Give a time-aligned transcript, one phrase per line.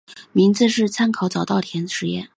[0.31, 2.27] 名字是参考早稻田实业。